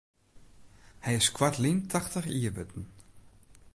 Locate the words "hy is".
1.03-1.29